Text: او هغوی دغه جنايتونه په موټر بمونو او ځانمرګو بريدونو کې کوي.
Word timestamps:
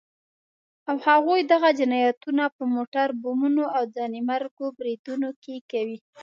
او 0.89 0.95
هغوی 1.07 1.41
دغه 1.53 1.69
جنايتونه 1.79 2.43
په 2.55 2.63
موټر 2.75 3.07
بمونو 3.21 3.63
او 3.77 3.83
ځانمرګو 3.95 4.65
بريدونو 4.77 5.29
کې 5.43 5.55
کوي. 5.71 5.97